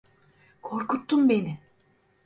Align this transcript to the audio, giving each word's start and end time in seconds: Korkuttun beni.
Korkuttun 0.61 1.29
beni. 1.29 1.57